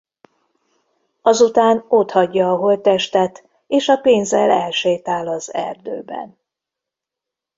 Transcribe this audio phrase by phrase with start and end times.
[1.21, 6.37] Azután otthagyja a holttestet és a pénzzel elsétál az erdőben.